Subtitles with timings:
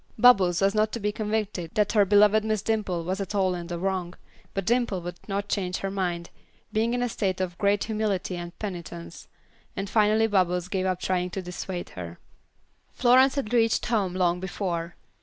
[0.17, 3.67] Bubbles was not to be convinced that her beloved Miss Dimple was at all in
[3.67, 4.15] the wrong,
[4.55, 6.31] but Dimple would not change her mind,
[6.73, 9.27] being in a state of great humility and penitence,
[9.75, 12.17] and finally Bubbles gave up trying to dissuade her.
[12.95, 14.95] Florence had reached home long before.